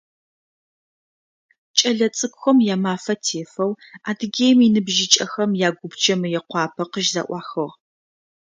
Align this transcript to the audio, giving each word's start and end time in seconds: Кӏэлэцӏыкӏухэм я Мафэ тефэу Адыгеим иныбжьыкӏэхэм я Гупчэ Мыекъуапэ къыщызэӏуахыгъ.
Кӏэлэцӏыкӏухэм 1.77 2.57
я 2.73 2.75
Мафэ 2.83 3.15
тефэу 3.25 3.71
Адыгеим 4.09 4.59
иныбжьыкӏэхэм 4.67 5.51
я 5.67 5.69
Гупчэ 5.77 6.13
Мыекъуапэ 6.19 6.83
къыщызэӏуахыгъ. 6.91 7.75